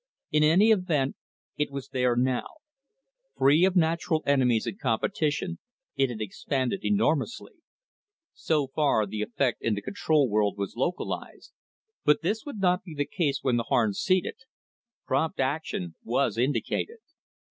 [0.35, 1.15] __In any event,
[1.57, 2.47] it was there now.
[3.37, 5.59] Free of natural enemies and competition,
[5.95, 7.51] it had expanded enormously.
[8.33, 11.53] So far, the effect in the control world was localized,
[12.03, 14.37] but this would not be the case when the Harn seeded.
[15.05, 16.97] Prompt action was indicated.